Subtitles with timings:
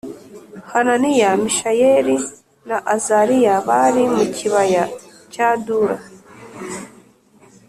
[0.71, 2.17] Hananiya Mishayeli
[2.67, 4.83] na Azariya bari mu kibaya
[5.33, 5.97] cya Dura